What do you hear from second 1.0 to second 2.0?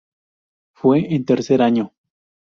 en tercer año.